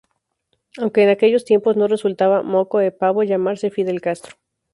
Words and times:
Aunque 0.79 1.03
en 1.03 1.09
aquellos 1.11 1.45
tiempos 1.45 1.77
no 1.77 1.85
resultaba 1.87 2.41
"moco 2.41 2.77
´e 2.81 2.91
pavo" 2.91 3.21
llamarse 3.21 3.69
"Fidel 3.69 4.01
Castro". 4.01 4.35